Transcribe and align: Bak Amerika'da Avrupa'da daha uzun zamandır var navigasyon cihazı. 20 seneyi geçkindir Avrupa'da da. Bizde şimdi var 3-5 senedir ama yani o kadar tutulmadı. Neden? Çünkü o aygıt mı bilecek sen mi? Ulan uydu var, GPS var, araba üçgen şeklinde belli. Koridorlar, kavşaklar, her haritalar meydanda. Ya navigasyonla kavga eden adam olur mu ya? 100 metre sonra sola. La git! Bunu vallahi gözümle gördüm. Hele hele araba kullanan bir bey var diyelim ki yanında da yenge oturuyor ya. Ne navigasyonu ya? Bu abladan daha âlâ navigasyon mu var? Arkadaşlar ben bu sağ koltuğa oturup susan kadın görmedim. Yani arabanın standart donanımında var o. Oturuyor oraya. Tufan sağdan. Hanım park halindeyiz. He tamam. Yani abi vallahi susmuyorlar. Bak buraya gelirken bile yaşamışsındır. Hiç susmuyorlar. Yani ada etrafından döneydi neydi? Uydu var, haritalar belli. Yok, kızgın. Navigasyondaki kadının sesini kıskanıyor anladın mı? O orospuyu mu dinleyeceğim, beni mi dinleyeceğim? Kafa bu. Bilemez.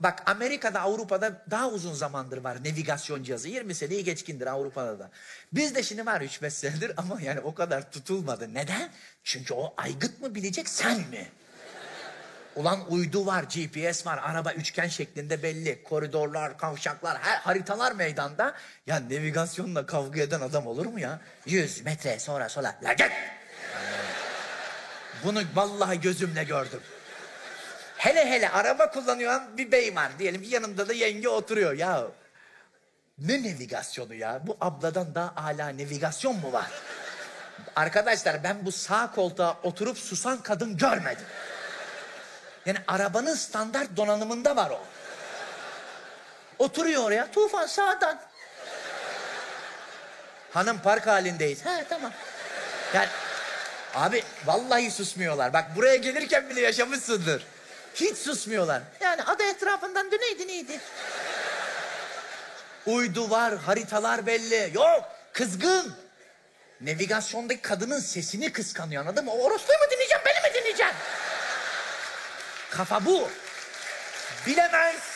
Bak 0.00 0.22
Amerika'da 0.26 0.80
Avrupa'da 0.80 1.44
daha 1.50 1.68
uzun 1.68 1.94
zamandır 1.94 2.38
var 2.38 2.56
navigasyon 2.60 3.22
cihazı. 3.22 3.48
20 3.48 3.74
seneyi 3.74 4.04
geçkindir 4.04 4.46
Avrupa'da 4.46 4.98
da. 4.98 5.10
Bizde 5.52 5.82
şimdi 5.82 6.06
var 6.06 6.20
3-5 6.20 6.50
senedir 6.50 6.92
ama 6.96 7.20
yani 7.20 7.40
o 7.40 7.54
kadar 7.54 7.90
tutulmadı. 7.90 8.54
Neden? 8.54 8.90
Çünkü 9.24 9.54
o 9.54 9.74
aygıt 9.76 10.20
mı 10.20 10.34
bilecek 10.34 10.68
sen 10.68 10.98
mi? 10.98 11.28
Ulan 12.56 12.92
uydu 12.92 13.26
var, 13.26 13.42
GPS 13.42 14.06
var, 14.06 14.20
araba 14.22 14.52
üçgen 14.52 14.88
şeklinde 14.88 15.42
belli. 15.42 15.82
Koridorlar, 15.82 16.58
kavşaklar, 16.58 17.18
her 17.18 17.36
haritalar 17.36 17.92
meydanda. 17.92 18.54
Ya 18.86 19.02
navigasyonla 19.04 19.86
kavga 19.86 20.20
eden 20.20 20.40
adam 20.40 20.66
olur 20.66 20.86
mu 20.86 21.00
ya? 21.00 21.20
100 21.46 21.84
metre 21.84 22.18
sonra 22.18 22.48
sola. 22.48 22.78
La 22.82 22.92
git! 22.92 23.10
Bunu 25.24 25.42
vallahi 25.54 26.00
gözümle 26.00 26.44
gördüm. 26.44 26.80
Hele 28.06 28.30
hele 28.30 28.48
araba 28.50 28.90
kullanan 28.90 29.58
bir 29.58 29.72
bey 29.72 29.96
var 29.96 30.18
diyelim 30.18 30.42
ki 30.42 30.48
yanında 30.54 30.88
da 30.88 30.92
yenge 30.92 31.28
oturuyor 31.28 31.72
ya. 31.72 32.04
Ne 33.18 33.42
navigasyonu 33.42 34.14
ya? 34.14 34.40
Bu 34.46 34.56
abladan 34.60 35.14
daha 35.14 35.32
âlâ 35.36 35.66
navigasyon 35.66 36.36
mu 36.36 36.52
var? 36.52 36.70
Arkadaşlar 37.76 38.44
ben 38.44 38.66
bu 38.66 38.72
sağ 38.72 39.10
koltuğa 39.10 39.56
oturup 39.62 39.98
susan 39.98 40.42
kadın 40.42 40.76
görmedim. 40.76 41.24
Yani 42.66 42.78
arabanın 42.88 43.34
standart 43.34 43.96
donanımında 43.96 44.56
var 44.56 44.70
o. 44.70 44.80
Oturuyor 46.58 47.04
oraya. 47.04 47.30
Tufan 47.30 47.66
sağdan. 47.66 48.20
Hanım 50.50 50.78
park 50.78 51.06
halindeyiz. 51.06 51.64
He 51.64 51.84
tamam. 51.88 52.12
Yani 52.94 53.08
abi 53.94 54.24
vallahi 54.44 54.90
susmuyorlar. 54.90 55.52
Bak 55.52 55.76
buraya 55.76 55.96
gelirken 55.96 56.50
bile 56.50 56.60
yaşamışsındır. 56.60 57.46
Hiç 58.00 58.16
susmuyorlar. 58.16 58.82
Yani 59.00 59.22
ada 59.22 59.44
etrafından 59.44 60.10
döneydi 60.12 60.48
neydi? 60.48 60.80
Uydu 62.86 63.30
var, 63.30 63.56
haritalar 63.58 64.26
belli. 64.26 64.70
Yok, 64.74 65.04
kızgın. 65.32 65.94
Navigasyondaki 66.80 67.60
kadının 67.62 68.00
sesini 68.00 68.52
kıskanıyor 68.52 69.02
anladın 69.02 69.24
mı? 69.24 69.30
O 69.32 69.42
orospuyu 69.42 69.78
mu 69.78 69.84
dinleyeceğim, 69.90 70.22
beni 70.26 70.48
mi 70.48 70.54
dinleyeceğim? 70.58 70.94
Kafa 72.70 73.04
bu. 73.04 73.28
Bilemez. 74.46 75.15